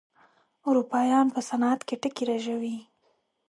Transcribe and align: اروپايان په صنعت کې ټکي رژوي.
اروپايان 0.67 1.27
په 1.35 1.41
صنعت 1.49 1.79
کې 1.87 1.95
ټکي 2.01 2.23
رژوي. 2.31 2.77